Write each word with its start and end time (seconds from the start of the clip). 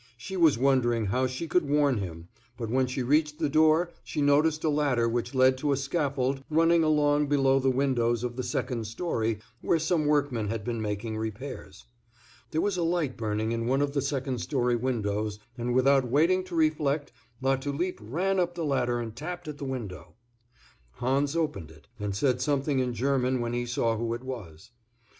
She 0.17 0.35
was 0.35 0.57
wondering 0.57 1.05
how 1.05 1.27
she 1.27 1.47
could 1.47 1.69
warn 1.69 1.99
him, 1.99 2.27
but 2.57 2.71
when 2.71 2.87
she 2.87 3.03
reached 3.03 3.37
the 3.37 3.49
door 3.49 3.91
she 4.03 4.19
noticed 4.19 4.63
a 4.63 4.69
ladder 4.69 5.07
which 5.07 5.35
led 5.35 5.59
to 5.59 5.71
a 5.73 5.77
scaffold 5.77 6.43
running 6.49 6.83
along 6.83 7.27
below 7.27 7.59
the 7.59 7.69
windows 7.69 8.23
of 8.23 8.35
the 8.35 8.41
second 8.41 8.85
story, 8.87 9.37
where 9.61 9.77
some 9.77 10.07
workmen 10.07 10.47
had 10.49 10.63
been 10.63 10.81
making 10.81 11.17
repairs. 11.17 11.85
There 12.49 12.61
was 12.61 12.77
a 12.77 12.83
light 12.83 13.15
burning 13.15 13.51
in 13.51 13.67
one 13.67 13.79
of 13.79 13.93
the 13.93 14.01
second 14.01 14.39
story 14.39 14.75
windows, 14.75 15.37
and 15.55 15.71
without 15.75 16.09
waiting 16.09 16.43
to 16.45 16.55
reflect 16.55 17.11
Latulipe 17.39 17.99
ran 18.01 18.39
up 18.39 18.55
the 18.55 18.65
ladder 18.65 18.99
and 18.99 19.15
tapped 19.15 19.47
at 19.47 19.59
the 19.59 19.65
window. 19.65 20.15
Hans 20.93 21.35
opened 21.35 21.69
it, 21.69 21.85
and 21.99 22.15
said 22.15 22.41
something 22.41 22.79
in 22.79 22.95
German 22.95 23.39
when 23.39 23.53
he 23.53 23.67
saw 23.67 23.95
who 23.97 24.15
it 24.15 24.23
was. 24.23 24.71